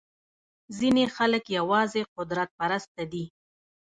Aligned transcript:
ځینې 0.77 1.03
خلک 1.15 1.43
یوازې 1.57 2.01
قدرت 2.15 2.49
پرسته 2.59 3.03
دي. 3.11 3.23